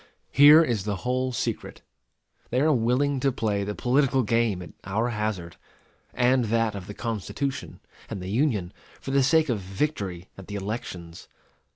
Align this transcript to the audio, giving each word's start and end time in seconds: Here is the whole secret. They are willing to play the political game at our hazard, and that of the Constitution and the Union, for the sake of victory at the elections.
Here 0.31 0.63
is 0.63 0.83
the 0.85 0.95
whole 1.05 1.31
secret. 1.31 1.83
They 2.49 2.59
are 2.59 2.73
willing 2.73 3.19
to 3.19 3.31
play 3.31 3.63
the 3.63 3.75
political 3.75 4.23
game 4.23 4.63
at 4.63 4.71
our 4.83 5.09
hazard, 5.09 5.57
and 6.11 6.45
that 6.45 6.73
of 6.73 6.87
the 6.87 6.95
Constitution 6.95 7.79
and 8.09 8.19
the 8.19 8.31
Union, 8.31 8.73
for 8.99 9.11
the 9.11 9.21
sake 9.21 9.47
of 9.47 9.59
victory 9.59 10.27
at 10.39 10.47
the 10.47 10.55
elections. 10.55 11.27